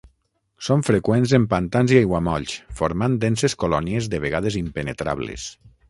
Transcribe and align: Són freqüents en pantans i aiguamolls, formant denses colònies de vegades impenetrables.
Són 0.67 0.79
freqüents 0.87 1.33
en 1.39 1.45
pantans 1.51 1.93
i 1.95 1.99
aiguamolls, 2.01 2.57
formant 2.81 3.21
denses 3.27 3.57
colònies 3.65 4.09
de 4.15 4.25
vegades 4.29 4.63
impenetrables. 4.67 5.49